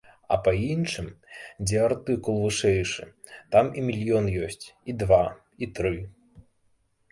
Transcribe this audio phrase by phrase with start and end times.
[0.35, 1.09] А па іншым,
[1.65, 3.05] дзе артыкул вышэйшы,
[3.57, 5.23] там і мільён ёсць, і два,
[5.63, 5.95] і тры.